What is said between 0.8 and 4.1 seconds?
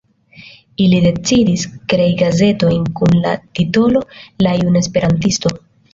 Ili decidis krei gazeton kun la titolo